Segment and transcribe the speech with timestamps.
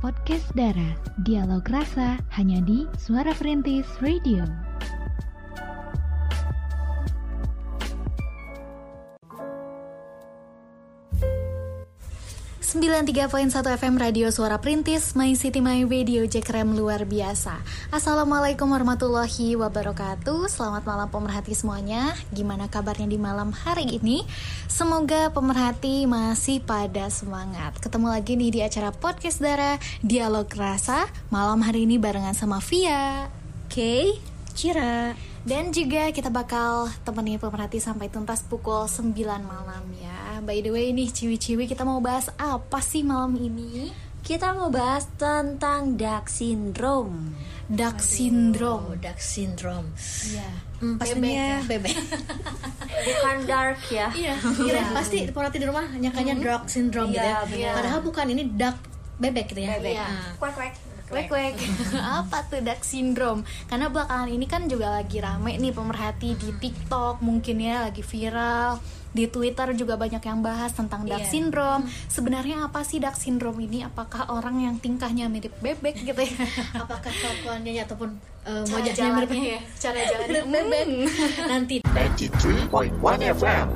[0.00, 0.96] podcast Dara.
[1.28, 4.69] Dialog rasa hanya di Suara Perintis Radio.
[12.70, 17.58] Sembilan tiga poin satu FM Radio Suara Perintis My City My Radio Jekrem luar biasa.
[17.90, 20.46] Assalamualaikum warahmatullahi wabarakatuh.
[20.46, 22.14] Selamat malam pemerhati semuanya.
[22.30, 24.22] Gimana kabarnya di malam hari ini?
[24.70, 27.74] Semoga pemerhati masih pada semangat.
[27.82, 29.74] Ketemu lagi nih di acara Podcast Dara
[30.06, 33.26] Dialog Rasa Malam hari ini barengan sama Via.
[33.66, 34.14] Kay
[34.54, 35.18] Cira.
[35.42, 39.10] Dan juga kita bakal temenin pemerhati sampai tuntas pukul 9
[39.42, 43.92] malam ya By the way nih ciwi-ciwi kita mau bahas apa sih malam ini?
[44.20, 47.32] Kita mau bahas tentang Duck Syndrome
[47.72, 49.88] Duck Syndrome Duck Syndrome
[50.28, 50.48] Iya
[50.84, 51.96] hmm, Pastinya bebek
[53.08, 57.48] Bukan dark ya Iya Iya, pasti pemerhati di rumah nyangkanya dog syndrome gitu ya.
[57.48, 57.72] Iya.
[57.72, 58.76] Padahal bukan ini duck
[59.20, 59.76] bebek gitu ya.
[59.76, 59.94] Bebek.
[60.00, 60.06] Iya.
[60.08, 60.72] Nah, kwek
[61.10, 61.54] Wek wek
[62.22, 63.42] Apa tuh Duck Syndrome?
[63.66, 68.78] Karena belakangan ini kan juga lagi rame nih pemerhati di TikTok Mungkin ya lagi viral
[69.10, 71.26] di Twitter juga banyak yang bahas tentang Duck Iya.
[71.26, 71.82] Syndrome.
[72.06, 73.82] Sebenarnya apa sih Duck Syndrome ini?
[73.82, 76.34] Apakah orang yang tingkahnya mirip bebek gitu ya?
[76.86, 78.14] apakah kelakuannya ataupun
[78.46, 80.86] uh, Cara wajahnya mirip ya, cara jalannya bebek?
[81.52, 83.66] Nanti 93.1 FM.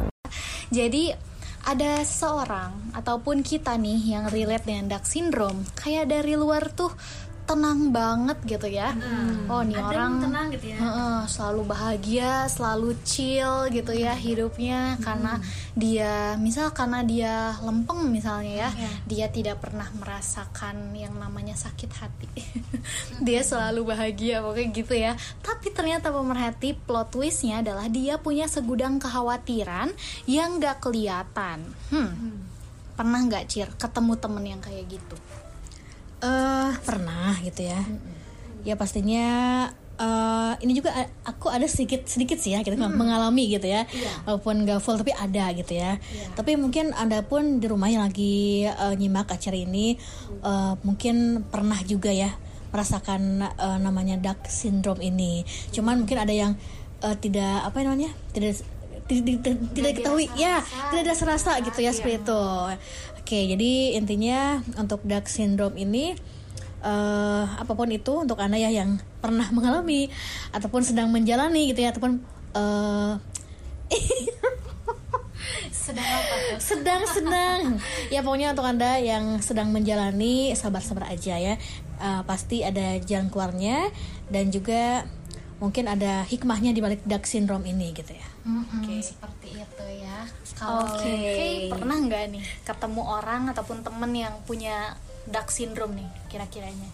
[0.70, 1.04] Jadi
[1.64, 6.92] ada seorang ataupun kita nih yang relate dengan Duck Syndrome, kayak dari luar tuh
[7.45, 8.97] tenang banget gitu ya.
[9.47, 10.78] Oh, nih orang tenang gitu ya.
[10.81, 15.39] Heeh, selalu bahagia, selalu chill gitu ya hidupnya karena
[15.77, 18.70] dia misal karena dia lempeng misalnya ya,
[19.05, 22.28] dia tidak pernah merasakan yang namanya sakit hati.
[23.27, 25.12] dia selalu bahagia pokoknya gitu ya.
[25.45, 29.92] Tapi ternyata pemerhati plot twistnya adalah dia punya segudang kekhawatiran
[30.25, 31.69] yang gak kelihatan.
[31.92, 32.41] Hmm.
[32.95, 35.19] Pernah nggak Cir ketemu temen yang kayak gitu?
[36.24, 37.80] Eh pernah gitu ya.
[38.64, 39.26] Ya pastinya
[39.94, 40.90] eh ini juga
[41.22, 43.84] aku ada sedikit sedikit sih ya gitu mengalami gitu ya.
[44.24, 46.00] Walaupun gak full tapi ada gitu ya.
[46.32, 50.00] Tapi mungkin Anda pun di rumah yang lagi eh, nyimak acara ini
[50.42, 52.32] eh, mungkin pernah juga ya
[52.72, 55.44] merasakan eh, namanya Duck syndrome ini.
[55.70, 56.56] Cuman mungkin ada yang
[57.04, 58.10] eh, tidak apa namanya?
[58.34, 58.64] tidak
[59.04, 62.44] tidak, tidak, tidak diketahui ya tidak ada serasa gitu ya seperti itu
[63.24, 66.12] oke jadi intinya untuk Duck syndrome ini
[66.84, 70.12] eh apa pun itu untuk anda ya yang pernah mengalami
[70.52, 72.20] ataupun sedang menjalani gitu ya ataupun
[72.52, 73.16] eh
[75.74, 76.56] Sedang apa?
[76.56, 77.60] sedang sedang
[78.08, 81.60] ya pokoknya untuk anda yang sedang menjalani sabar-sabar aja ya
[81.94, 83.86] Eh, pasti ada jalan keluarnya
[84.26, 85.06] dan juga
[85.59, 90.28] mungkin ada hikmahnya di balik Duck syndrome ini gitu ya Mm-mm, seperti itu ya.
[90.60, 91.09] Kalau Oke.
[91.09, 94.92] Kay pernah nggak nih ketemu orang ataupun temen yang punya
[95.25, 96.88] Duck syndrome nih kira-kiranya?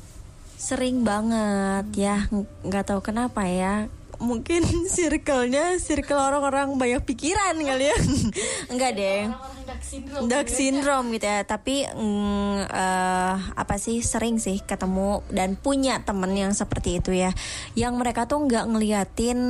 [0.55, 4.63] Sering banget ya Ng- nggak tahu kenapa ya Mungkin
[4.95, 7.97] circle-nya Circle orang-orang banyak pikiran kali ya.
[8.73, 9.33] Enggak deh.
[9.33, 10.27] Orang-orang Duck syndrome.
[10.29, 11.41] Duck syndrome gitu ya.
[11.49, 17.33] Tapi mm, eh, apa sih sering sih ketemu dan punya temen yang seperti itu ya.
[17.75, 19.41] Yang mereka tuh nggak ngeliatin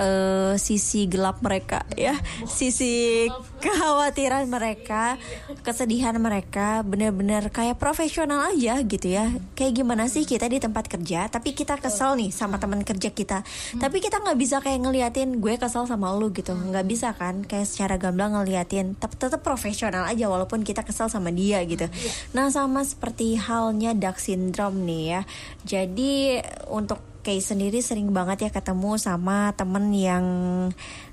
[0.00, 2.16] eh, sisi gelap mereka ya
[2.48, 3.28] sisi
[3.60, 5.20] kekhawatiran mereka
[5.60, 9.28] kesedihan mereka bener-bener kayak profesional aja gitu ya.
[9.52, 13.44] Kayak gimana sih kita di tempat kerja tapi kita kesel nih sama teman kerja kita.
[13.76, 16.56] Tapi kita nggak bisa kayak ngeliatin gue kesel sama lu gitu.
[16.56, 18.96] Nggak bisa kan kayak secara gamblang ngeliatin.
[18.96, 21.84] Tetap tetap profesional aja walaupun kita kesel sama dia gitu.
[22.32, 25.22] Nah sama seperti halnya Duck syndrome nih ya.
[25.68, 26.40] Jadi
[26.72, 30.24] untuk Kay sendiri sering banget ya ketemu sama temen yang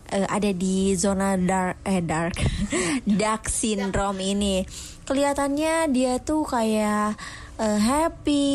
[0.08, 2.40] eh, ada di zona dark eh dark
[3.22, 4.64] dark syndrome ini.
[5.04, 7.20] Kelihatannya dia tuh kayak
[7.60, 8.48] eh, happy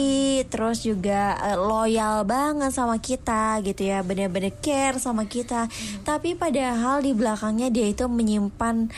[0.48, 5.68] terus juga eh, loyal banget sama kita gitu ya bener-bener care sama kita.
[6.06, 8.88] Tapi padahal di belakangnya dia itu menyimpan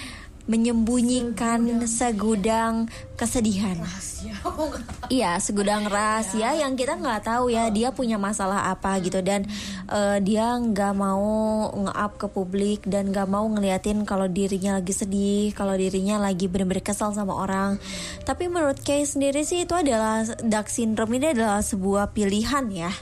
[0.45, 3.81] menyembunyikan segudang kesedihan
[5.13, 9.45] Iya, segudang rahasia yang kita nggak tahu ya dia punya masalah apa gitu dan
[9.89, 15.53] eh, dia nggak mau nge-up ke publik dan nggak mau ngeliatin kalau dirinya lagi sedih,
[15.53, 17.77] kalau dirinya lagi bener-bener kesal sama orang.
[18.25, 22.93] Tapi menurut Kay sendiri sih itu adalah Duck syndrome ini adalah sebuah pilihan ya.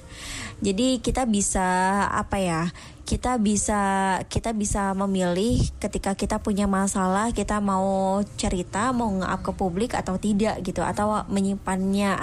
[0.62, 2.62] Jadi kita bisa apa ya?
[3.02, 3.82] Kita bisa
[4.30, 10.16] kita bisa memilih ketika kita punya masalah kita mau cerita, mau nge-up ke publik atau
[10.16, 12.14] tidak gitu atau menyimpannya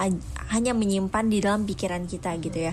[0.50, 2.72] hanya menyimpan di dalam pikiran kita gitu ya.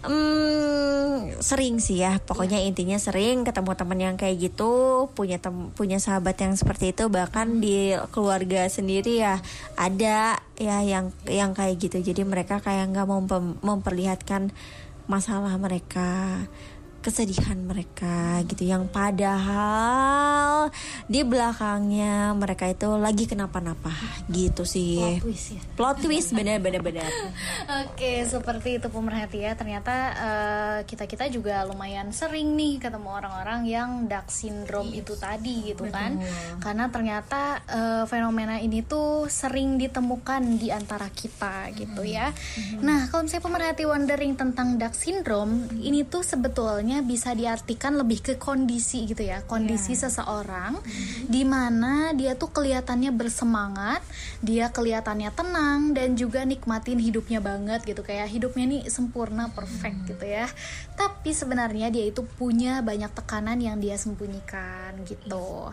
[0.00, 2.22] Hmm, sering sih ya.
[2.22, 7.10] Pokoknya intinya sering ketemu teman yang kayak gitu, punya tem punya sahabat yang seperti itu
[7.12, 9.42] bahkan di keluarga sendiri ya
[9.76, 12.00] ada ya yang yang kayak gitu.
[12.00, 14.52] Jadi mereka kayak nggak mau mem- memperlihatkan
[15.10, 16.46] masalah mereka
[17.00, 18.68] kesedihan mereka gitu.
[18.68, 20.70] Yang padahal
[21.08, 23.92] di belakangnya mereka itu lagi kenapa-napa
[24.30, 25.20] gitu sih.
[25.20, 25.62] Twist ya.
[25.76, 27.08] Plot twist bener-bener bener
[27.84, 29.56] Oke, seperti itu pemerhati ya.
[29.56, 29.94] Ternyata
[30.84, 36.20] kita kita juga lumayan sering nih ketemu orang-orang yang dark syndrome itu tadi gitu kan.
[36.60, 42.32] Karena ternyata eh, fenomena ini tuh sering ditemukan di antara kita gitu ya.
[42.82, 48.34] Nah, kalau misalnya pemerhati wondering tentang dark syndrome, ini tuh sebetulnya bisa diartikan lebih ke
[48.34, 49.46] kondisi gitu ya.
[49.46, 50.74] Kondisi seseorang
[51.30, 54.02] di mana dia tuh kelihatannya bersemangat,
[54.42, 58.02] dia kelihatannya tenang dan juga nikmatin hidupnya banget gitu.
[58.02, 60.50] Kayak hidupnya nih sempurna perfect gitu ya.
[60.98, 65.70] Tapi sebenarnya dia itu punya banyak tekanan yang dia sembunyikan gitu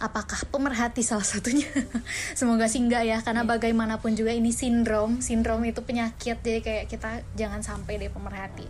[0.00, 1.68] apakah pemerhati salah satunya?
[2.38, 7.20] Semoga sih enggak ya karena bagaimanapun juga ini sindrom sindrom itu penyakit jadi kayak kita
[7.36, 8.64] jangan sampai deh pemerhati.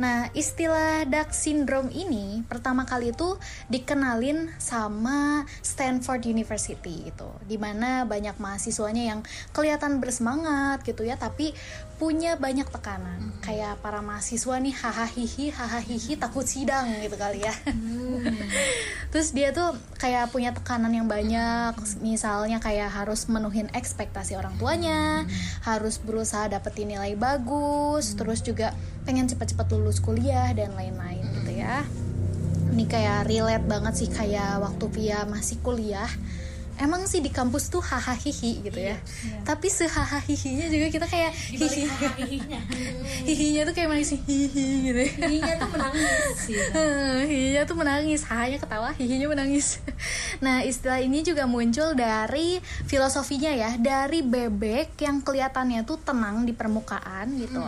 [0.00, 3.36] Nah istilah dark syndrome ini pertama kali itu
[3.68, 9.20] dikenalin sama Stanford University gitu di mana banyak mahasiswanya yang
[9.52, 11.52] kelihatan bersemangat gitu ya tapi
[12.02, 13.30] punya banyak tekanan.
[13.46, 15.22] Kayak para mahasiswa nih hahaha
[15.54, 17.54] hahaha takut sidang gitu kali ya.
[19.14, 21.78] Terus dia tuh kayak punya tekanan yang banyak.
[22.02, 25.30] Misalnya kayak harus menuhin ekspektasi orang tuanya
[25.62, 28.74] harus berusaha dapetin nilai bagus terus juga
[29.06, 31.86] pengen cepat-cepat lulus kuliah dan lain-lain gitu ya.
[32.74, 36.10] Ini kayak relate banget sih kayak waktu Pia masih kuliah
[36.80, 38.96] emang sih di kampus tuh hahaha hihi gitu ya.
[39.44, 41.84] Tapi sehahaha hihinya juga kita kayak hihi
[43.26, 46.80] hihinya tuh kayak mana sih hihi gitu Ininya tuh menangis gitu.
[47.30, 48.20] hihinya tuh menangis.
[48.28, 49.66] Hanya ketawa hihinya menangis.
[50.44, 52.58] Nah istilah ini juga muncul dari
[52.90, 53.70] filosofinya ya.
[53.78, 57.62] Dari bebek yang kelihatannya tuh tenang di permukaan gitu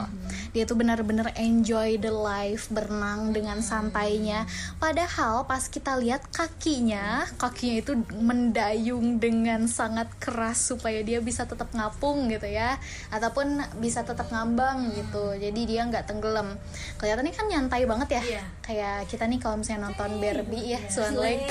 [0.54, 4.46] dia tuh benar-benar enjoy the life berenang dengan santainya.
[4.78, 7.92] Padahal pas kita lihat kakinya kakinya itu
[8.22, 12.78] mendayung dengan sangat keras supaya dia bisa tetap ngapung gitu ya
[13.10, 15.34] ataupun bisa tetap ngambang gitu.
[15.34, 16.54] Jadi dia nggak tenggelam.
[17.02, 18.22] Kelihatannya kan nyantai banget ya.
[18.24, 18.44] Iya.
[18.64, 21.50] kayak kita nih kalau misalnya nonton Barbie ya Swan Lake.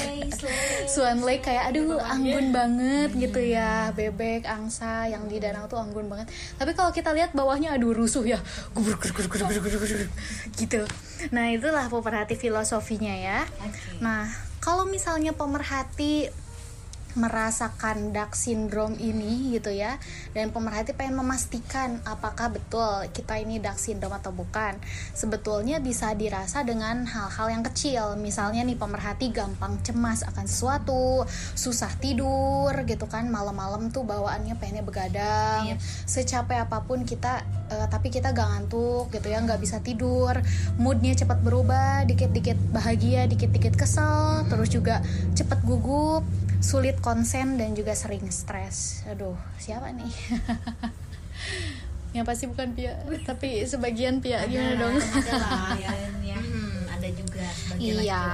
[0.95, 3.91] Swan Lake kayak aduh anggun banget gitu ya.
[3.91, 6.31] Bebek angsa yang di danau tuh anggun banget.
[6.55, 8.39] Tapi kalau kita lihat bawahnya aduh rusuh ya
[10.59, 10.81] gitu.
[11.31, 13.39] Nah itulah pemerhati filosofinya ya.
[14.03, 14.27] Nah
[14.63, 16.31] kalau misalnya pemerhati
[17.13, 19.97] merasakan dark syndrome ini gitu ya.
[20.33, 24.77] Dan pemerhati pengen memastikan apakah betul kita ini dark syndrome atau bukan.
[25.13, 28.17] Sebetulnya bisa dirasa dengan hal-hal yang kecil.
[28.17, 33.29] Misalnya nih pemerhati gampang cemas akan sesuatu susah tidur gitu kan.
[33.29, 35.77] Malam-malam tuh bawaannya pengennya begadang.
[36.05, 40.33] Secapek apa pun kita eh, tapi kita gak ngantuk gitu ya nggak bisa tidur.
[40.81, 45.01] Moodnya cepat berubah dikit-dikit bahagia dikit-dikit kesel terus juga
[45.33, 46.23] cepat gugup
[46.63, 49.03] sulit konsen dan juga sering stres.
[49.11, 50.09] Aduh, siapa nih?
[52.15, 52.95] yang pasti bukan Pia,
[53.27, 54.95] tapi sebagian Pia gimana dong?
[54.95, 55.91] ada lah ya,
[56.33, 56.39] ya.
[56.39, 58.25] Hmm, ada juga sebagian Iya,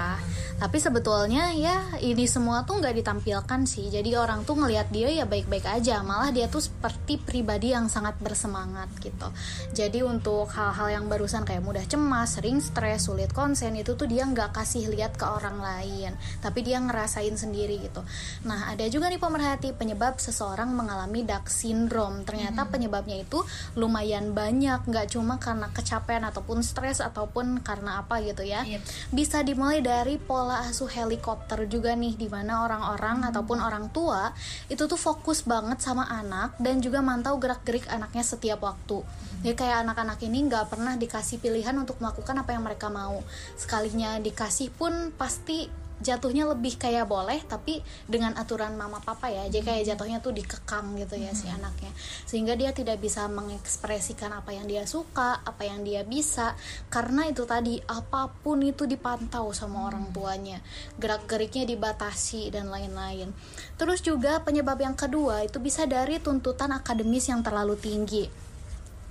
[0.59, 3.87] tapi sebetulnya ya ini semua tuh nggak ditampilkan sih.
[3.87, 8.19] Jadi orang tuh ngelihat dia ya baik-baik aja, malah dia tuh seperti pribadi yang sangat
[8.19, 9.31] bersemangat gitu.
[9.71, 14.28] Jadi untuk hal-hal yang barusan kayak mudah cemas, sering stres, sulit konsen itu tuh dia
[14.28, 16.11] nggak kasih lihat ke orang lain,
[16.44, 18.04] tapi dia ngerasain sendiri gitu.
[18.44, 22.28] Nah ada juga nih pemerhati penyebab seseorang mengalami dark syndrome.
[22.28, 23.39] Ternyata penyebabnya itu
[23.80, 28.81] lumayan banyak, nggak cuma karena kecapean ataupun stres ataupun karena apa gitu ya Yep.
[29.16, 34.33] bisa dimulai dari pola asuh helikopter juga nih di mana orang-orang ataupun orang tua
[34.71, 39.06] itu tuh fokus banget sama anak dan juga mantau gerak-gerik anaknya setiap waktu.
[39.45, 43.21] Jadi kayak anak-anak ini nggak pernah dikasih pilihan untuk melakukan apa yang mereka mau.
[43.56, 49.45] Sekalinya dikasih pun pasti jatuhnya lebih kayak boleh tapi dengan aturan mama papa ya.
[49.51, 51.91] Jadi kayak jatuhnya tuh dikekang gitu ya si anaknya.
[52.25, 56.56] Sehingga dia tidak bisa mengekspresikan apa yang dia suka apa yang dia bisa.
[56.87, 60.63] Karena itu tadi apa pun itu dipantau sama orang tuanya.
[60.97, 63.35] Gerak geriknya dibatasi dan lain-lain.
[63.75, 68.49] Terus juga penyebab yang kedua itu bisa dari tuntutan akademis yang terlalu tinggi.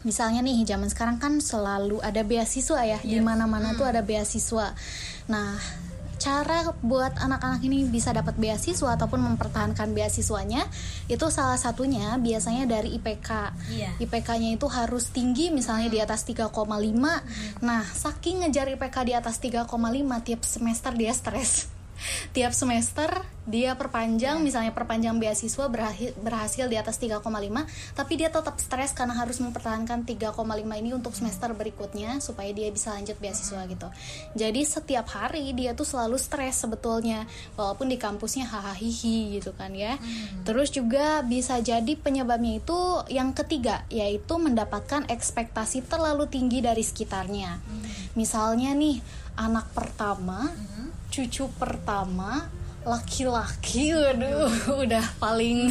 [0.06, 2.98] Misalnya nih zaman sekarang kan selalu ada beasiswa ya.
[3.02, 4.70] Di mana-mana tuh ada beasiswa.
[5.26, 5.58] Nah
[6.18, 10.66] cara buat anak-anak ini bisa dapat beasiswa ataupun mempertahankan beasiswanya
[11.06, 13.30] itu salah satunya biasanya dari IPK.
[13.70, 13.90] Iya.
[14.02, 16.50] IPK-nya itu harus tinggi misalnya di atas 3,5.
[17.62, 19.70] Nah, saking ngejar IPK di atas 3,5
[20.26, 21.77] tiap semester dia stres.
[22.32, 23.10] Tiap semester
[23.48, 27.24] dia perpanjang misalnya perpanjang beasiswa berhasil, berhasil di atas 3,5
[27.96, 30.36] tapi dia tetap stres karena harus mempertahankan 3,5
[30.76, 33.88] ini untuk semester berikutnya supaya dia bisa lanjut beasiswa gitu.
[34.36, 37.24] Jadi setiap hari dia tuh selalu stres sebetulnya
[37.56, 38.76] walaupun di kampusnya hahaha
[39.32, 39.96] gitu kan ya.
[40.44, 42.78] Terus juga bisa jadi penyebabnya itu
[43.08, 47.64] yang ketiga yaitu mendapatkan ekspektasi terlalu tinggi dari sekitarnya.
[48.12, 49.00] Misalnya nih
[49.40, 50.52] anak pertama,
[51.18, 52.46] cucu pertama
[52.86, 54.46] laki-laki waduh
[54.86, 55.66] udah paling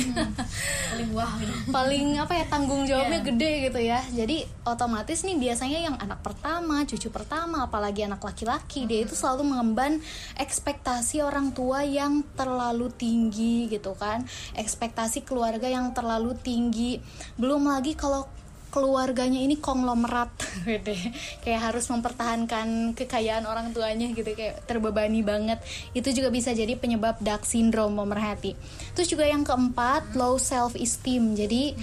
[0.92, 1.56] paling wah gitu.
[1.76, 3.28] paling apa ya tanggung jawabnya Iya.
[3.32, 4.38] gede gitu ya jadi
[4.68, 10.04] otomatis nih biasanya yang anak pertama cucu pertama apalagi anak laki-laki dia itu selalu mengemban
[10.36, 14.28] ekspektasi orang tua yang terlalu tinggi gitu kan
[14.60, 17.00] ekspektasi keluarga yang terlalu tinggi
[17.40, 18.28] belum lagi kalau
[18.70, 20.32] keluarganya ini konglomerat.
[20.68, 21.10] Gitu ya.
[21.48, 25.64] kayak harus mempertahankan kekayaan orang tuanya gitu kayak terbebani banget.
[25.96, 28.58] Itu juga bisa jadi penyebab dark syndrome pemerhati
[28.98, 31.78] terus juga yang keempat low self esteem jadi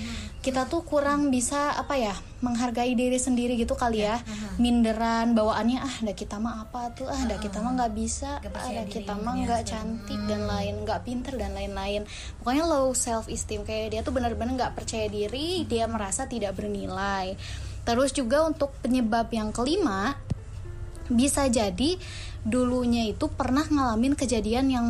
[0.44, 2.12] kita tuh kurang bisa apa ya
[2.44, 4.20] menghargai diri sendiri gitu kali ya.
[4.60, 8.60] Minderan bawaannya ah dah kita mah apa tuh ah dah kita mah nggak bisa Nggak
[8.60, 12.04] ah kita mah nggak cantik dan lain nggak pinter dan lain-lain.
[12.44, 17.32] Pokoknya low self esteem kayak dia tuh benar-benar nggak percaya diri dia merasa tidak bernilai.
[17.88, 20.20] Terus juga untuk penyebab yang kelima
[21.08, 21.96] bisa jadi
[22.44, 24.88] dulunya itu pernah ngalamin kejadian yang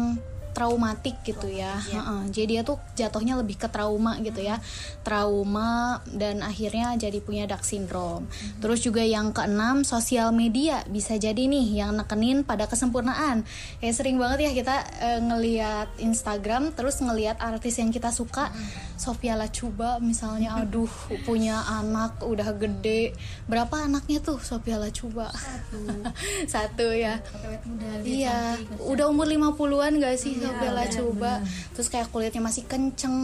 [0.55, 1.75] traumatik gitu ya.
[1.77, 4.63] Heeh, Jadi dia tuh jatuhnya lebih ke trauma gitu ya.
[5.03, 8.31] Trauma dan akhirnya jadi punya dark syndrome.
[8.63, 13.43] Terus juga yang keenam sosial media bisa jadi nih yang nekenin pada kesempurnaan.
[13.83, 18.55] Kayak sering banget ya kita eh, ngelihat Instagram terus ngelihat artis yang kita suka.
[18.95, 20.89] Sofia Lacuba misalnya aduh
[21.27, 23.11] punya anak udah gede.
[23.51, 25.35] Berapa anaknya tuh Sofia Lacuba?
[25.35, 25.81] Satu.
[26.55, 27.19] Satu ya.
[27.67, 31.33] Muda Iya, cantik, udah umur 50-an gak sih Iya, Sofia Lacuba?
[31.41, 31.73] benar-benar.
[31.75, 33.17] Terus kayak kulitnya masih kenceng,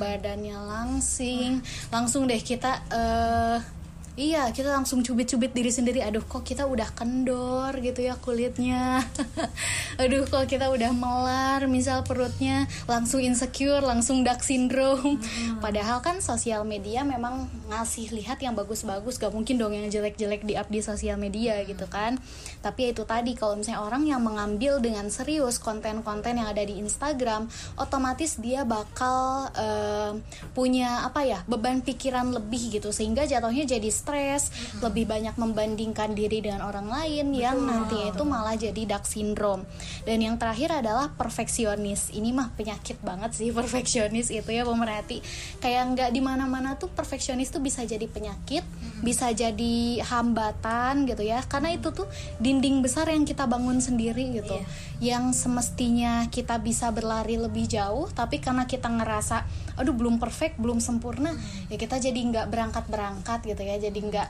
[0.00, 1.60] badannya langsing.
[1.92, 3.83] Langsung deh kita eh
[4.14, 5.98] Iya, kita langsung cubit-cubit diri sendiri.
[5.98, 9.02] Aduh, kok kita udah kendor gitu ya kulitnya.
[10.02, 15.18] Aduh, kok kita udah melar, misal perutnya langsung insecure, langsung dark syndrome.
[15.58, 20.54] Padahal kan sosial media memang ngasih lihat yang bagus-bagus, gak mungkin dong yang jelek-jelek di
[20.54, 22.14] up di sosial media gitu kan.
[22.62, 26.78] Tapi ya itu tadi kalau misalnya orang yang mengambil dengan serius konten-konten yang ada di
[26.78, 27.50] Instagram,
[27.82, 30.22] otomatis dia bakal eh,
[30.54, 34.52] punya apa ya beban pikiran lebih gitu sehingga jatuhnya jadi stres,
[34.84, 39.64] lebih banyak membandingkan diri dengan orang lain yang nantinya itu malah jadi dark syndrome.
[40.04, 42.12] Dan yang terakhir adalah perfeksionis.
[42.12, 45.24] Ini mah penyakit banget sih perfeksionis itu ya pemerhati.
[45.64, 48.60] Kayak nggak di mana-mana tuh perfeksionis tuh bisa jadi penyakit,
[49.00, 51.40] bisa jadi hambatan gitu ya.
[51.48, 52.04] Karena itu tuh
[52.36, 54.60] dinding besar yang kita bangun sendiri gitu.
[55.00, 60.78] Yang semestinya kita bisa berlari lebih jauh, tapi karena kita ngerasa aduh belum perfect, belum
[60.78, 61.34] sempurna,
[61.70, 63.76] ya kita jadi nggak berangkat-berangkat gitu ya.
[63.78, 64.28] Jadi nggak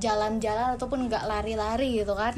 [0.00, 2.36] jalan-jalan ataupun nggak lari-lari gitu kan.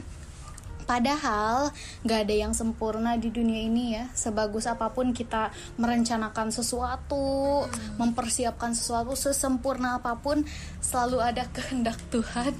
[0.84, 1.72] Padahal
[2.04, 4.08] gak ada yang sempurna di dunia ini ya.
[4.12, 5.50] Sebagus apa pun kita
[5.80, 7.64] merencanakan sesuatu
[7.96, 10.44] Mempersiapkan sesuatu sesempurna apa pun
[10.78, 12.52] Selalu ada kehendak Tuhan.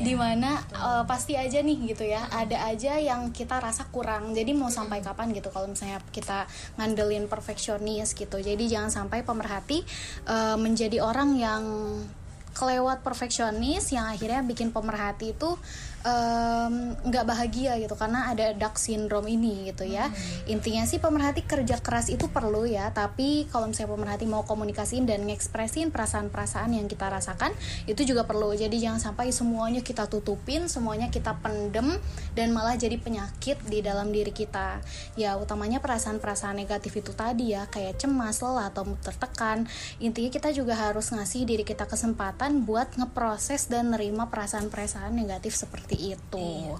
[0.00, 4.32] Di mana eh, pasti aja nih gitu ya Ada aja yang kita rasa kurang.
[4.32, 6.46] Jadi mau sampai kapan gitu Kalau misalnya kita
[6.78, 8.38] ngandelin perfeksionis gitu.
[8.38, 9.82] Jadi jangan sampai pemerhati
[10.30, 11.64] eh, Menjadi orang yang
[12.54, 15.58] kelewat perfeksionis yang akhirnya bikin pemerhati itu
[16.04, 20.12] nggak bahagia gitu karena ada dark syndrome ini gitu ya.
[20.44, 25.24] Intinya sih pemerhati kerja keras itu perlu ya tapi kalau misalnya pemerhati mau komunikasiin dan
[25.24, 27.56] ngekspresin perasaan-perasaan yang kita rasakan
[27.88, 28.52] itu juga perlu.
[28.52, 31.96] Jadi jangan sampai semuanya kita tutupin semuanya kita pendem
[32.36, 34.84] dan malah jadi penyakit di dalam diri kita.
[35.16, 39.64] Ya utamanya perasaan-perasaan negatif itu tadi ya kayak cemas lelah atau tertekan.
[40.04, 45.93] Intinya kita juga harus ngasih diri kita kesempatan buat ngeproses dan nerima perasaan-perasaan negatif seperti
[45.96, 46.78] itu.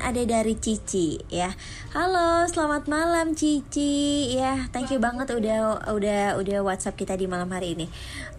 [0.05, 1.49] ada dari Cici ya.
[1.97, 4.29] Halo selamat malam Cici.
[4.37, 7.89] Ya thank you banget udah udah udah WhatsApp kita di malam hari ini.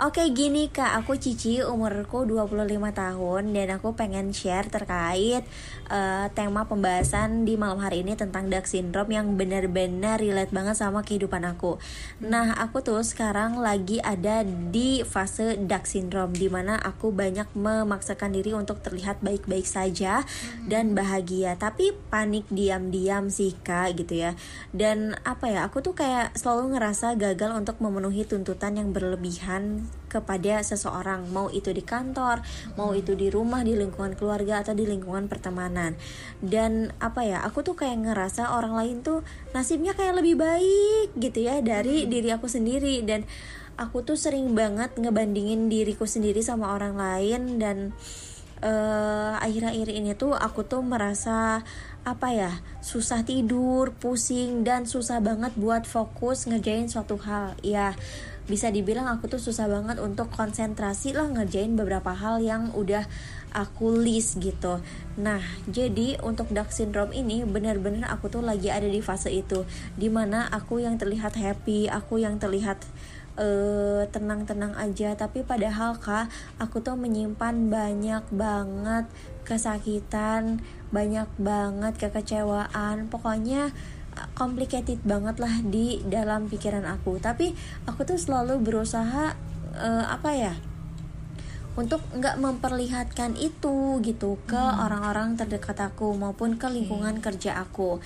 [0.06, 1.02] Oke gini kak.
[1.02, 2.62] Aku Cici umurku 25
[2.94, 5.50] tahun Dan aku pengen share terkait
[5.90, 11.02] eh, tema pembahasan di malam hari ini tentang Dark Syndrome yang benar-benar relate banget sama
[11.02, 11.82] kehidupan aku.
[12.22, 18.36] Nah, aku tuh sekarang lagi ada di fase Dark Syndrome di mana aku banyak memaksakan
[18.36, 20.28] diri untuk terlihat baik-baik saja
[20.68, 24.32] dan bahagia, tapi panik diam-diam sih kak gitu ya.
[24.76, 30.62] Dan apa ya, aku tuh kayak selalu ngerasa gagal untuk memenuhi tuntutan yang berlebihan kepada
[30.62, 31.26] seseorang.
[31.34, 32.46] Mau itu di kantor
[32.78, 35.98] mau itu di rumah di lingkungan keluarga atau di lingkungan pertemanan.
[36.38, 39.26] Dan apa ya aku tuh kayak ngerasa orang lain tuh
[39.58, 43.02] nasibnya kayak lebih baik gitu ya dari diri aku sendiri.
[43.02, 43.26] Dan
[43.78, 47.78] aku tuh sering banget ngebandingin diriku sendiri sama orang lain dan
[48.64, 51.62] eh, akhir-akhir ini tuh aku tuh merasa
[52.04, 52.52] apa ya
[52.84, 57.56] susah tidur pusing dan susah banget buat fokus ngerjain suatu hal.
[57.64, 57.96] Ya
[58.44, 63.08] bisa dibilang aku tuh susah banget untuk konsentrasi lah ngerjain beberapa hal yang udah
[63.56, 64.84] aku list gitu.
[65.16, 65.40] Nah
[65.72, 69.64] jadi untuk dark syndrome ini benar-benar aku tuh lagi ada di fase itu
[69.96, 72.84] di mana aku yang terlihat happy aku yang terlihat
[73.38, 75.16] eh, tenang-tenang aja.
[75.18, 79.06] Tapi padahal kak aku tuh menyimpan banyak banget
[79.44, 80.64] kesakitan
[80.94, 83.10] banyak banget kekecewaan.
[83.10, 83.74] Pokoknya
[84.14, 87.18] uh, complicated banget lah di dalam pikiran aku.
[87.18, 87.52] Tapi
[87.90, 89.34] aku tuh selalu berusaha
[89.74, 90.54] eh, apa ya
[91.74, 97.98] untuk nggak memperlihatkan itu gitu ke orang-orang terdekat aku maupun ke lingkungan kerja aku.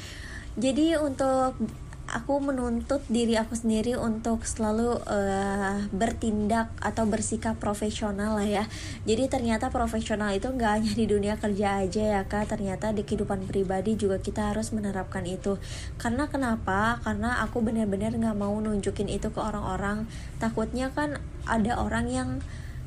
[0.56, 1.60] Jadi untuk
[2.08, 8.66] aku menuntut diri aku sendiri untuk selalu eh, bertindak atau bersikap profesional lah ya.
[9.04, 12.48] Jadi ternyata profesional itu nggak hanya di dunia kerja aja ya kak.
[12.48, 15.60] Ternyata di kehidupan pribadi juga kita harus menerapkan itu.
[16.00, 17.04] Karena kenapa?
[17.04, 20.08] Karena aku benar-benar nggak mau nunjukin itu ke orang-orang.
[20.40, 22.30] Takutnya kan ada orang yang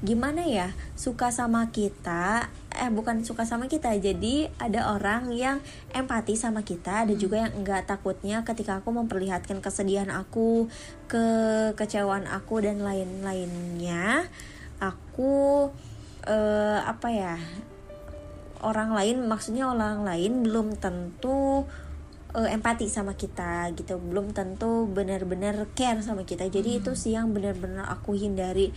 [0.00, 5.60] gimana ya suka sama kita eh bukan suka sama kita jadi ada orang yang
[5.92, 10.72] empati sama kita ada juga yang enggak takutnya ketika aku memperlihatkan kesedihan aku
[11.10, 14.30] kekecewaan aku dan lain-lainnya.
[14.80, 15.68] Aku
[16.24, 17.36] eh, apa ya
[18.62, 21.64] orang lain maksudnya orang lain belum tentu
[22.34, 23.98] eh, empati sama kita gitu.
[23.98, 26.46] Belum tentu benar-benar care sama kita.
[26.46, 28.70] Jadi itu sih yang benar-benar aku hindari.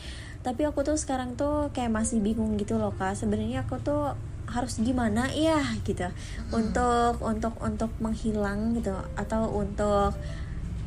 [0.44, 3.16] Tapi aku tuh sekarang tuh kayak masih bingung gitu loh kak.
[3.16, 4.14] Sebenarnya aku tuh
[4.50, 6.10] harus gimana ya gitu.
[6.52, 10.14] Untuk untuk untuk menghilang gitu atau untuk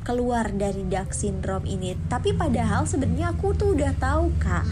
[0.06, 1.98] keluar dari dark syndrome ini.
[2.06, 4.62] Tapi padahal sebenarnya aku tuh udah tahu kak.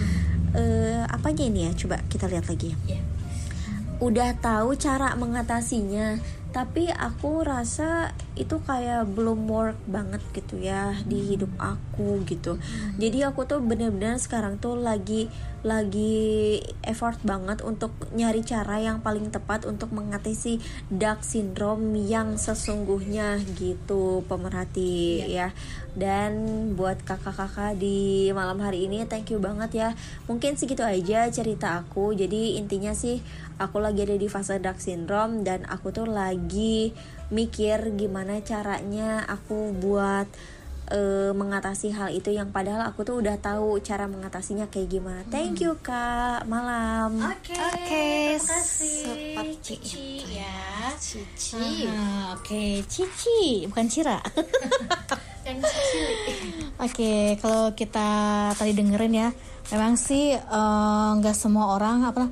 [0.54, 1.72] Eh, apanya ini ya?
[1.74, 2.70] Coba kita lihat lagi.
[3.98, 6.22] Udah tahu cara mengatasinya
[6.54, 12.62] tapi aku rasa itu kayak belum work banget gitu ya di hidup aku gitu.
[12.94, 15.26] Jadi aku tuh bener-bener sekarang tuh lagi
[15.64, 20.60] lagi effort banget untuk nyari cara yang paling tepat untuk mengatasi
[20.92, 25.50] dark syndrome yang sesungguhnya gitu pemerhati ya.
[25.94, 29.88] Dan buat kakak-kakak di malam hari ini thank you banget ya.
[30.30, 32.14] Mungkin segitu aja cerita aku.
[32.14, 33.18] Jadi intinya sih
[33.58, 36.90] aku lagi ada di fase dark syndrome dan aku tuh lagi
[37.30, 40.26] mikir gimana caranya aku buat
[40.92, 45.22] eh, mengatasi hal itu yang padahal aku tuh udah tahu cara mengatasinya kayak gimana.
[45.32, 46.44] Thank you kak.
[46.44, 47.16] Malam.
[47.24, 47.56] Oke.
[47.56, 51.88] Oke, Seperti Cici itu ya, Cici.
[51.88, 54.18] Ah, Oke, Cici, bukan Cira.
[55.46, 56.02] Yang Cici.
[56.80, 58.08] Oke, kalau kita
[58.56, 59.28] tadi dengerin ya,
[59.72, 62.28] memang sih eh, nggak semua orang apa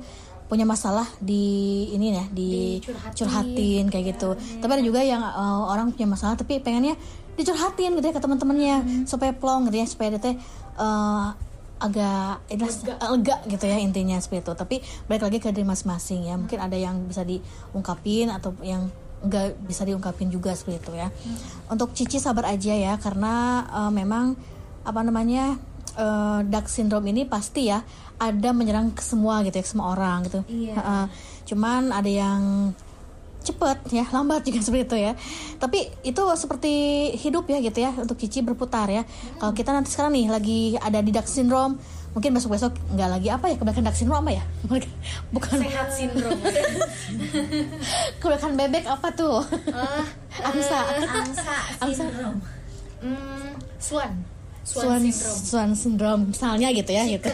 [0.47, 2.79] punya masalah di ini ya di
[3.15, 4.35] curhatin, kayak gitu.
[4.59, 6.95] Tapi ada juga yang eh, orang punya masalah tapi pengennya
[7.33, 10.35] dicurhatin gitu ya ke teman-temannya supaya plong gitu ya supaya dia teh
[10.77, 11.27] eh,
[11.83, 12.95] agak eh, lega.
[13.11, 14.53] lega gitu ya intinya seperti itu.
[14.55, 14.75] Tapi
[15.09, 16.35] balik lagi ke diri masing-masing ya.
[16.39, 18.87] Mungkin ada yang bisa diungkapin atau yang
[19.23, 21.07] nggak bisa diungkapin juga seperti itu ya.
[21.71, 24.35] Untuk Cici sabar aja ya karena eh, memang
[24.83, 25.59] apa namanya
[25.99, 27.83] eh, dark syndrome ini pasti ya
[28.25, 30.39] ada menyerang ke semua gitu ya ke semua orang gitu.
[30.45, 30.73] Iya.
[30.73, 31.05] Heeh.
[31.43, 32.71] cuman ada yang
[33.39, 35.11] cepet ya lambat juga seperti itu ya
[35.57, 36.73] tapi itu seperti
[37.13, 39.03] hidup ya gitu ya untuk Cici berputar ya
[39.35, 41.75] kalau kita nanti sekarang nih lagi ada di Duck syndrome
[42.09, 44.43] mungkin besok besok nggak lagi apa ya kebanyakan Duck syndrome apa ya
[45.35, 46.31] bukan Sehat sindrom.
[48.21, 50.03] kebanyakan bebek apa tuh Ah,
[50.41, 50.79] Angsa.
[50.95, 52.03] eh, angsa Angsa.
[52.05, 52.35] sindrom.
[53.03, 54.11] Hmm, swan.
[54.63, 57.27] Swan, Swan syndrome misalnya gitu ya gitu.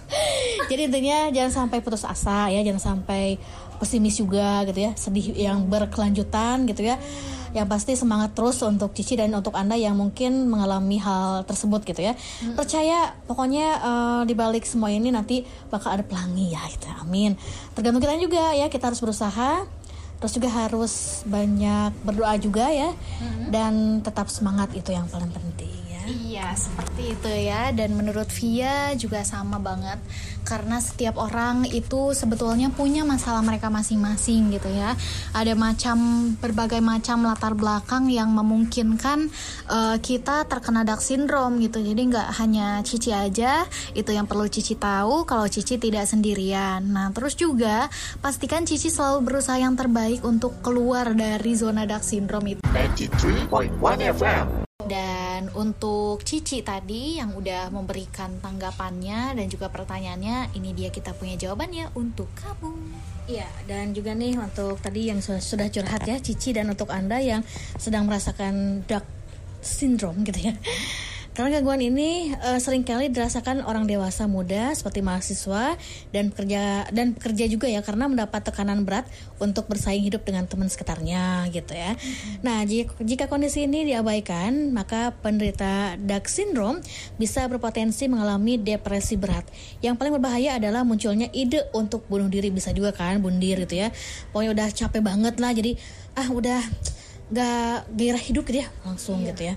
[0.70, 3.38] Jadi intinya jangan sampai putus asa ya, jangan sampai
[3.82, 6.98] pesimis juga gitu ya, sedih yang berkelanjutan gitu ya.
[7.54, 12.04] Yang pasti semangat terus untuk Cici dan untuk Anda yang mungkin mengalami hal tersebut gitu
[12.04, 12.12] ya.
[12.52, 16.86] Percaya pokoknya eh, di balik semua ini nanti bakal ada pelangi ya gitu.
[17.00, 17.38] Amin.
[17.72, 19.66] Tergantung kita juga ya, kita harus berusaha
[20.16, 22.88] terus juga harus banyak berdoa juga ya
[23.52, 25.85] dan tetap semangat itu yang paling penting ya.
[26.06, 27.74] Iya, seperti itu ya.
[27.74, 29.98] Dan menurut Via juga sama banget.
[30.46, 34.94] Karena setiap orang itu sebetulnya punya masalah mereka masing-masing gitu ya.
[35.34, 39.26] Ada macam berbagai macam latar belakang yang memungkinkan
[39.66, 41.82] eh, kita terkena Duck syndrome gitu.
[41.82, 43.66] Jadi nggak hanya Cici aja
[43.98, 46.86] itu yang perlu Cici tahu kalau Cici tidak sendirian.
[46.86, 47.90] Nah, terus juga
[48.22, 52.62] pastikan Cici selalu berusaha yang terbaik untuk keluar dari zona Duck syndrome itu.
[52.70, 54.65] 93.1 FM.
[54.86, 61.34] Dan untuk Cici tadi yang udah memberikan tanggapannya dan juga pertanyaannya, ini dia kita punya
[61.34, 62.72] jawabannya untuk kamu.
[63.26, 67.42] Iya, dan juga nih untuk tadi yang sudah, curhat ya Cici dan untuk Anda yang
[67.74, 69.02] sedang merasakan dark
[69.58, 70.54] syndrome gitu ya.
[71.36, 75.76] Karena gangguan ini eh, sering kali dirasakan orang dewasa muda seperti mahasiswa
[76.08, 79.04] dan pekerja dan pekerja juga ya karena mendapat tekanan berat
[79.36, 81.92] untuk bersaing hidup dengan teman sekitarnya gitu ya.
[82.40, 86.80] Nah, jika, jika kondisi ini diabaikan, maka penderita Dark syndrome
[87.20, 89.44] bisa berpotensi mengalami depresi berat.
[89.84, 93.84] Yang paling berbahaya adalah munculnya ide untuk bunuh diri bisa juga kan, bunuh diri gitu
[93.84, 93.92] ya.
[94.32, 95.76] Pokoknya udah capek banget lah jadi
[96.16, 96.64] ah udah
[97.30, 99.56] gak gairah hidup gitu ya langsung gitu ya.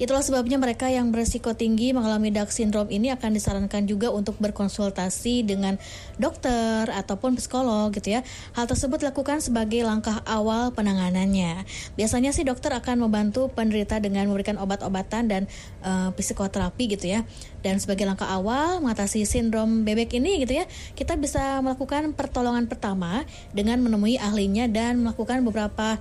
[0.00, 5.44] Itulah sebabnya mereka yang beresiko tinggi mengalami Dark syndrome ini akan disarankan juga untuk berkonsultasi
[5.44, 5.76] dengan
[6.16, 8.24] dokter ataupun psikolog gitu ya.
[8.56, 11.68] Hal tersebut dilakukan sebagai langkah awal penanganannya.
[12.00, 15.42] Biasanya sih dokter akan membantu penderita dengan memberikan obat-obatan dan
[15.84, 17.20] eh, psikoterapi gitu ya.
[17.60, 23.28] Dan sebagai langkah awal mengatasi sindrom bebek ini gitu ya, kita bisa melakukan pertolongan pertama
[23.52, 26.00] dengan menemui ahlinya dan melakukan beberapa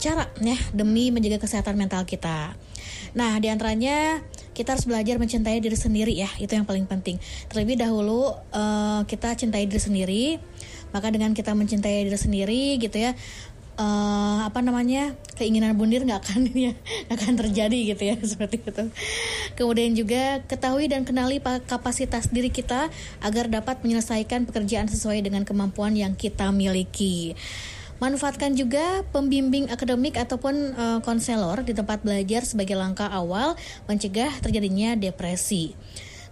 [0.00, 2.56] cara ya demi menjaga kesehatan mental kita.
[3.12, 4.24] Nah, di antaranya
[4.56, 7.20] kita harus belajar mencintai diri sendiri ya, itu yang paling penting.
[7.52, 10.24] Terlebih dahulu eh, kita cintai diri sendiri,
[10.96, 13.12] maka dengan kita mencintai diri sendiri gitu ya,
[13.78, 16.72] eh, apa namanya keinginan bundir nggak akan ya
[17.10, 18.84] akan terjadi gitu ya seperti itu.
[19.58, 22.88] Kemudian juga ketahui dan kenali pa- kapasitas diri kita
[23.20, 27.34] agar dapat menyelesaikan pekerjaan sesuai dengan kemampuan yang kita miliki.
[28.00, 34.96] Manfaatkan juga pembimbing akademik ataupun eh, konselor di tempat belajar sebagai langkah awal mencegah terjadinya
[34.96, 35.76] depresi.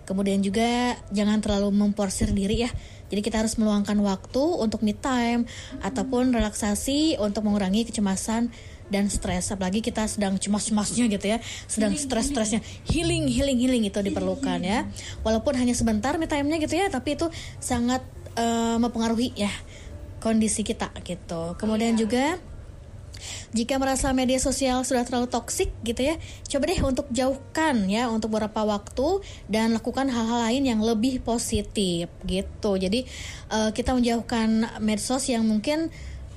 [0.08, 2.72] Kemudian juga jangan terlalu memporsir diri ya.
[3.12, 5.44] Jadi kita harus meluangkan waktu untuk me time
[5.84, 8.48] ataupun relaksasi untuk mengurangi kecemasan
[8.88, 9.52] dan stres.
[9.52, 12.64] Apalagi kita sedang cemas-cemasnya gitu ya, sedang stres-stresnya.
[12.88, 14.88] Healing, healing, healing itu diperlukan ya.
[15.20, 17.28] Walaupun hanya sebentar me time-nya gitu ya, tapi itu
[17.60, 18.00] sangat
[18.36, 19.52] eh, mempengaruhi ya
[20.18, 21.54] kondisi kita gitu.
[21.58, 22.38] Kemudian juga
[23.50, 26.14] jika merasa media sosial sudah terlalu toksik gitu ya,
[26.46, 32.12] coba deh untuk jauhkan ya untuk beberapa waktu dan lakukan hal-hal lain yang lebih positif
[32.24, 32.70] gitu.
[32.78, 33.04] Jadi
[33.50, 35.90] eh, kita menjauhkan medsos yang mungkin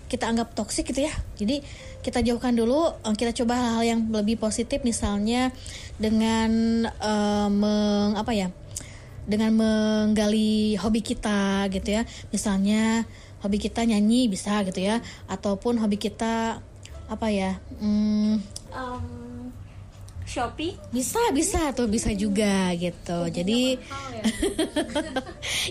[0.09, 1.13] kita anggap toksik gitu ya.
[1.39, 1.63] Jadi
[2.01, 5.53] kita jauhkan dulu, eh, kita coba hal-hal yang lebih positif misalnya
[6.01, 6.49] dengan
[6.89, 8.49] eh, meng apa ya?
[9.25, 12.03] Dengan menggali hobi kita gitu ya.
[12.33, 13.05] Misalnya
[13.41, 16.61] hobi kita nyanyi bisa gitu ya ataupun hobi kita
[17.11, 17.59] apa ya?
[17.81, 18.39] Hmm,
[20.31, 20.79] Shopee?
[20.95, 23.27] Bisa bisa tuh bisa juga gitu.
[23.27, 23.75] Jadi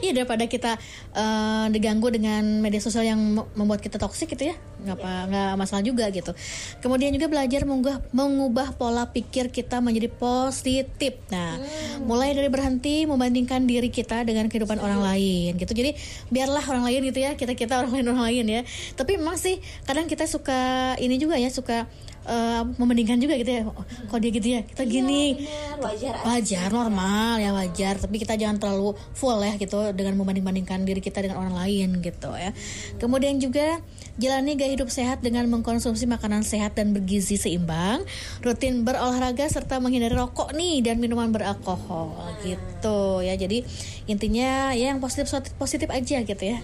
[0.05, 0.13] ya?
[0.21, 0.77] Daripada kita
[1.17, 4.57] eh, diganggu dengan media sosial yang mem- membuat kita toksik gitu ya.
[4.85, 6.37] Nggak apa nggak masalah juga gitu.
[6.85, 11.17] Kemudian juga belajar mengubah mengubah pola pikir kita menjadi positif.
[11.33, 11.57] Nah
[12.05, 15.73] mulai dari berhenti membandingkan diri kita dengan kehidupan orang lain gitu.
[15.73, 15.97] Jadi
[16.29, 18.63] biarlah orang lain gitu ya kita kita orang lain orang lain ya.
[18.93, 19.57] Tapi memang sih
[19.89, 21.89] kadang kita suka ini juga ya suka
[22.31, 23.63] eh, membandingkan juga gitu ya.
[24.07, 24.61] Kok dia gitu ya?
[24.63, 25.43] Kita gini.
[25.83, 27.99] wajar wajar normal ya wajar.
[27.99, 32.31] Tapi kita jangan terlalu full ya gitu dengan membanding-bandingkan diri kita dengan orang lain gitu
[32.39, 32.55] ya.
[33.03, 33.83] Kemudian juga
[34.21, 38.05] jalani gaya hidup sehat dengan mengkonsumsi makanan sehat dan bergizi seimbang
[38.45, 42.15] rutin berolahraga serta menghindari rokok nih dan minuman beralkohol
[42.47, 43.35] gitu ya.
[43.35, 43.65] Jadi
[44.07, 46.59] intinya ya yang positif positif aja gitu ya.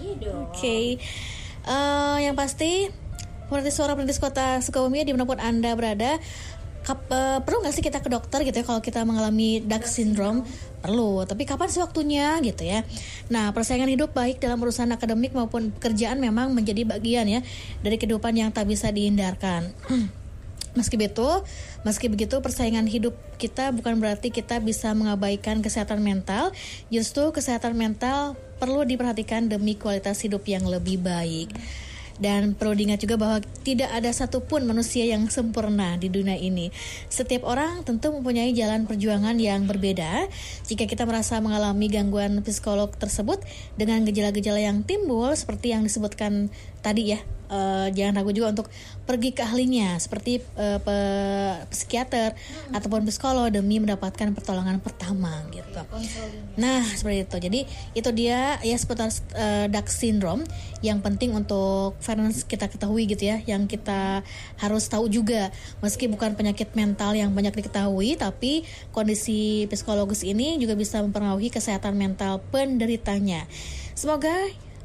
[0.47, 1.01] Oke.
[1.67, 2.87] Eh, yang pasti
[3.47, 6.19] pemerhati suara perintis kota Sukabumi di mana pun anda berada
[6.87, 10.47] kap, eh, perlu nggak sih kita ke dokter gitu ya kalau kita mengalami Dark syndrome
[10.79, 12.87] perlu tapi kapan sih waktunya gitu ya
[13.27, 17.39] nah persaingan hidup baik dalam urusan akademik maupun pekerjaan memang menjadi bagian ya
[17.83, 19.75] dari kehidupan yang tak bisa dihindarkan
[20.77, 21.25] Meski begitu,
[21.81, 26.53] meski begitu persaingan hidup kita bukan berarti kita bisa mengabaikan kesehatan mental.
[26.93, 31.49] Justru kesehatan mental perlu diperhatikan demi kualitas hidup yang lebih baik.
[32.17, 36.73] Dan perlu diingat juga bahwa tidak ada satupun manusia yang sempurna di dunia ini.
[37.07, 40.25] Setiap orang tentu mempunyai jalan perjuangan yang berbeda.
[40.65, 43.41] Jika kita merasa mengalami gangguan psikolog tersebut
[43.77, 46.49] dengan gejala-gejala yang timbul seperti yang disebutkan
[46.87, 47.19] tadi ya,
[47.51, 48.71] eh, jangan ragu juga untuk
[49.03, 52.31] pergi ke ahlinya seperti eh, pe- psikiater
[52.71, 55.83] ataupun psikolog demi mendapatkan pertolongan pertama gitu.
[56.55, 57.37] Nah seperti itu.
[57.43, 57.59] Jadi
[57.91, 60.47] itu dia ya seputar eh, Dark syndrome
[60.79, 64.23] yang penting untuk finance kita ketahui gitu ya, yang kita
[64.63, 65.51] harus tahu juga
[65.83, 68.63] meski bukan penyakit mental yang banyak diketahui, tapi
[68.95, 73.43] kondisi psikologis ini juga bisa mempengaruhi kesehatan mental penderitanya.
[73.97, 74.31] Semoga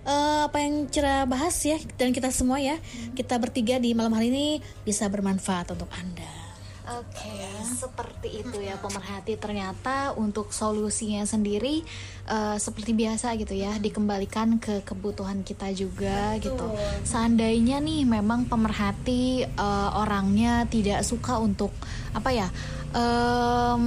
[0.06, 2.78] eh, apa yang cerah bahas ya dan kita semua ya
[3.14, 4.46] kita bertiga di malam hari ini
[4.82, 6.42] bisa bermanfaat untuk anda.
[6.82, 9.38] Oke, seperti itu ya pemerhati.
[9.38, 11.86] Ternyata untuk solusinya sendiri
[12.26, 16.74] eh, seperti biasa gitu ya, dikembalikan ke kebutuhan kita juga gitu.
[17.06, 21.70] Seandainya nih memang pemerhati eh, orangnya tidak suka untuk
[22.12, 22.50] apa ya?
[22.92, 23.84] em,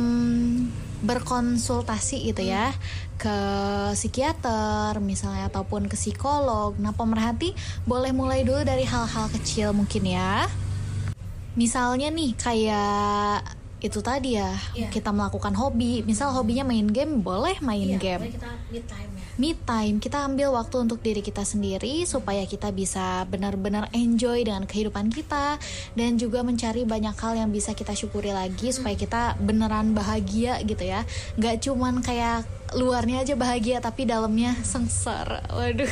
[1.06, 2.74] berkonsultasi gitu ya
[3.16, 3.40] ke
[3.96, 6.76] psikiater misalnya ataupun ke psikolog.
[6.78, 7.56] Nah, pemerhati
[7.88, 10.46] boleh mulai dulu dari hal-hal kecil mungkin ya.
[11.56, 14.90] Misalnya nih kayak itu tadi ya Iya.
[14.90, 19.26] kita melakukan hobi misal hobinya main game boleh main game kita me time ya.
[19.38, 24.66] me time kita ambil waktu untuk diri kita sendiri supaya kita bisa benar-benar enjoy dengan
[24.66, 25.62] kehidupan kita
[25.94, 30.82] dan juga mencari banyak hal yang bisa kita syukuri lagi supaya kita beneran bahagia gitu
[30.82, 31.06] ya
[31.38, 32.42] nggak cuman kayak
[32.74, 35.46] luarnya aja bahagia tapi dalamnya sengsara.
[35.54, 35.92] Waduh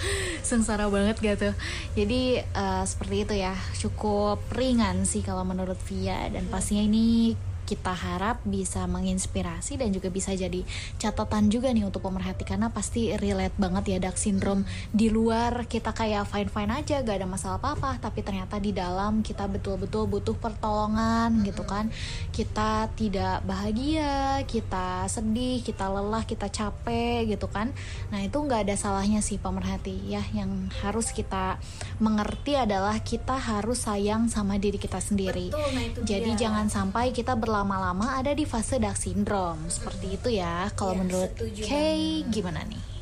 [0.48, 1.52] sengsara banget gitu
[1.92, 3.54] jadi eh, seperti itu ya.
[3.76, 6.32] Cukup ringan sih kalau menurut Via.
[6.32, 10.62] Dan pastinya ini kita harap bisa menginspirasi dan juga bisa jadi
[11.00, 14.68] catatan juga nih untuk pemerhati karena pasti relate banget ya dark syndrome.
[14.92, 18.76] Di luar kita kayak fine fine aja gak ada masalah apa apa tapi ternyata di
[18.76, 21.88] dalam kita betul-betul butuh pertolongan gitu kan.
[22.30, 27.72] Kita tidak bahagia kita sedih kita lelah kita capek gitu kan.
[28.12, 30.04] Nah itu nggak ada salahnya sih pemerhati.
[30.06, 31.56] Ya yang harus kita
[31.98, 35.48] mengerti adalah kita harus sayang sama diri kita sendiri.
[35.50, 36.40] Betul, nah itu jadi dia.
[36.46, 39.70] jangan sampai kita berlama-lama ada di fase dark syndrome.
[39.70, 41.30] Seperti itu ya kalau Iya, menurut
[41.62, 42.93] Kay gimana nih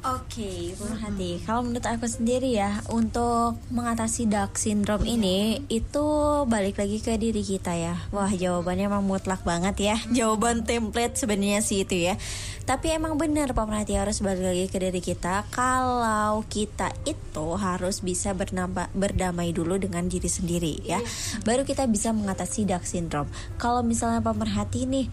[0.00, 1.44] Oke, pemerhati.
[1.44, 6.04] Kalau menurut aku sendiri ya, untuk mengatasi dark syndrome ini itu
[6.48, 8.00] balik lagi ke diri kita ya.
[8.08, 9.96] Wah, jawabannya emang mutlak banget ya.
[10.08, 12.16] Jawaban template sebenarnya sih itu ya.
[12.64, 18.32] Tapi emang benar pemerhati harus balik lagi ke diri kita kalau kita itu harus bisa
[18.32, 20.96] bernamba, berdamai dulu dengan diri sendiri ya.
[21.44, 23.28] Baru kita bisa mengatasi dark syndrome.
[23.60, 25.12] Kalau misalnya pemerhati nih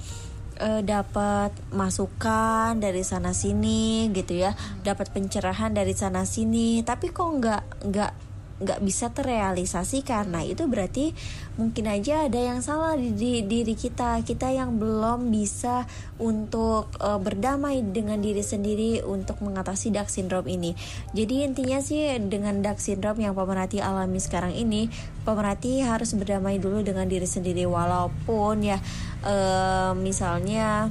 [0.60, 4.54] eh, dapat masukan dari sana sini gitu ya.
[4.84, 6.82] Dapat pencerahan dari sana sini.
[6.82, 8.12] Tapi kok nggak nggak
[8.58, 11.14] nggak bisa terrealisasi karena itu berarti
[11.62, 14.22] mungkin aja ada yang salah di, di diri kita.
[14.26, 15.86] Kita yang belum bisa
[16.18, 20.74] untuk eh, berdamai dengan diri sendiri untuk mengatasi dark syndrome ini.
[21.14, 24.90] Jadi intinya sih dengan dark syndrome yang pemerhati alami sekarang ini
[25.22, 27.70] pemerhati harus berdamai dulu dengan diri sendiri.
[27.70, 28.78] Walaupun ya
[29.22, 30.90] eh, misalnya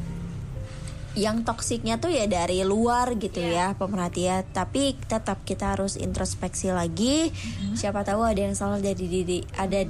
[1.17, 4.45] yang toksiknya tuh ya dari luar gitu ya pemerhati ya.
[4.45, 7.33] Tapi tetap kita harus introspeksi lagi.
[7.73, 9.83] Siapa tahu ada yang salah dari diri ada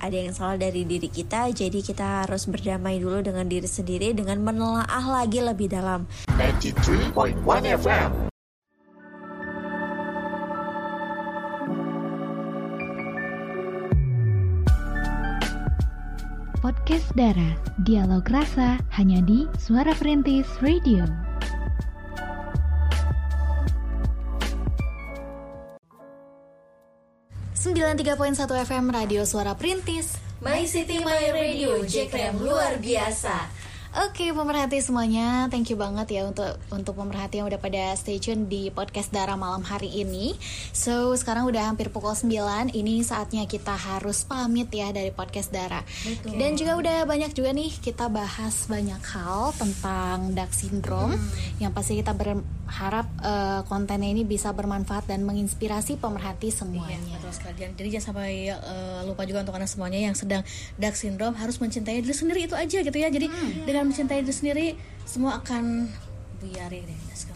[0.00, 1.52] ada yang salah dari diri kita.
[1.52, 6.08] Jadi kita harus berdamai dulu dengan diri sendiri dengan menelaah lagi lebih dalam.
[6.40, 7.44] 93.1
[7.76, 8.29] FM.
[16.60, 17.56] Podcast Dara,
[17.88, 21.08] dialog rasa hanya di Suara Perintis Radio.
[27.56, 30.20] sembilan 93.1 FM Radio Suara Perintis.
[30.44, 33.59] My City My Radio Jekrem luar biasa
[33.90, 38.46] Oke pemerhati semuanya, thank you banget ya untuk untuk pemerhati yang udah pada stay tune
[38.46, 40.38] di podcast Dara malam hari ini.
[40.70, 45.82] So sekarang udah hampir pukul 9, ini saatnya kita harus pamit ya dari podcast Dara.
[46.22, 51.18] Dan juga udah banyak juga nih kita bahas banyak hal tentang dark syndrome.
[51.58, 57.18] Yang pasti kita ber- harap eh, kontennya ini bisa bermanfaat dan menginspirasi pemerhati Iya, semuanya.
[57.18, 57.56] betul sekali.
[57.58, 61.58] Dan- Jadi jangan sampai eh, lupa juga untuk anak semuanya yang sedang dark syndrome harus
[61.58, 63.08] mencintai diri sendiri itu aja gitu ya.
[63.08, 63.26] Jadi
[63.60, 64.66] dengan mencintai diri sendiri
[65.02, 65.90] semua akan
[66.38, 66.80] buyar ya,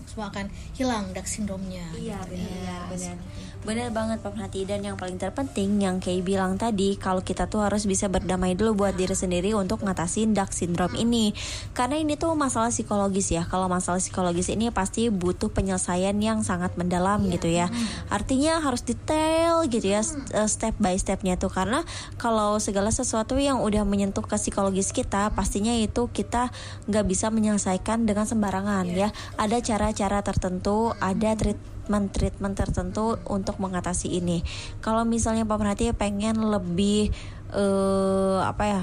[0.06, 1.92] semua akan hilang dark syndrome-nya.
[1.92, 2.78] Iya gitu ya.
[2.88, 3.16] benar
[3.64, 7.64] benar benar banget pemerhati dan yang paling terpenting yang Kay bilang tadi kalau kita tuh
[7.68, 11.36] harus bisa berdamai dulu buat diri sendiri untuk ngatasin dark syndrome ini.
[11.76, 13.44] Karena ini tuh masalah psikologis ya.
[13.44, 17.68] Kalau masalah psikologis ini pasti butuh penyelesaian yang sangat mendalam gitu ya.
[18.08, 20.00] artinya harus detail gitu ya
[20.32, 21.52] eh, step by stepnya tuh.
[21.52, 21.84] Karena
[22.16, 26.48] kalau segala sesuatu yang udah menyentuh ke psikologis kita pastinya itu kita
[26.88, 29.12] nggak bisa menyelesaikan dengan sembarangan ya.
[29.36, 31.36] Ada cara-cara tertentu ada
[31.84, 34.40] treatment-treatment tertentu untuk mengatasi ini.
[34.80, 37.12] Kalau misalnya pemerhati pengen lebih
[37.52, 38.82] eh, apa ya